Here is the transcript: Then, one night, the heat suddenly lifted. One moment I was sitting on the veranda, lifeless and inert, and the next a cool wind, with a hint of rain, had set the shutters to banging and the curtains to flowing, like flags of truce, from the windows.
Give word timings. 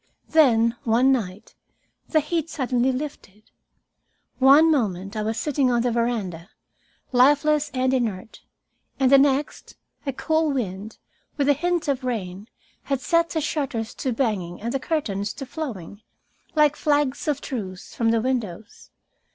Then, 0.29 0.77
one 0.83 1.11
night, 1.11 1.53
the 2.09 2.21
heat 2.21 2.49
suddenly 2.49 2.91
lifted. 2.91 3.51
One 4.39 4.71
moment 4.71 5.15
I 5.15 5.21
was 5.21 5.37
sitting 5.37 5.69
on 5.69 5.83
the 5.83 5.91
veranda, 5.91 6.49
lifeless 7.11 7.69
and 7.71 7.93
inert, 7.93 8.41
and 8.99 9.11
the 9.11 9.19
next 9.19 9.75
a 10.07 10.11
cool 10.11 10.49
wind, 10.49 10.97
with 11.37 11.47
a 11.49 11.53
hint 11.53 11.87
of 11.87 12.03
rain, 12.03 12.47
had 12.85 12.99
set 12.99 13.29
the 13.29 13.41
shutters 13.41 13.93
to 13.93 14.11
banging 14.11 14.59
and 14.59 14.73
the 14.73 14.79
curtains 14.79 15.33
to 15.33 15.45
flowing, 15.45 16.01
like 16.55 16.75
flags 16.75 17.27
of 17.27 17.39
truce, 17.39 17.93
from 17.93 18.09
the 18.09 18.21
windows. 18.21 18.89